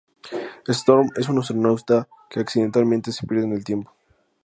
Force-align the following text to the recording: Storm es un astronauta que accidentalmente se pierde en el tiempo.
Storm 0.67 1.11
es 1.15 1.29
un 1.29 1.37
astronauta 1.37 2.07
que 2.27 2.39
accidentalmente 2.39 3.11
se 3.11 3.27
pierde 3.27 3.45
en 3.45 3.51
el 3.53 3.63
tiempo. 3.63 3.93